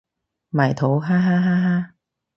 [0.49, 1.93] 埋土哈哈哈哈